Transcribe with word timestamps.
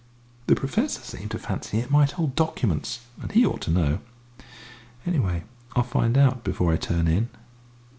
The 0.47 0.55
Professor 0.55 1.01
seemed 1.03 1.29
to 1.29 1.37
fancy 1.37 1.77
it 1.77 1.91
might 1.91 2.13
hold 2.13 2.33
documents, 2.35 3.01
and 3.21 3.31
he 3.31 3.45
ought 3.45 3.61
to 3.61 3.69
know. 3.69 3.99
Anyway, 5.05 5.43
I'll 5.75 5.83
find 5.83 6.17
out 6.17 6.43
before 6.43 6.73
I 6.73 6.77
turn 6.77 7.07
in." 7.07 7.29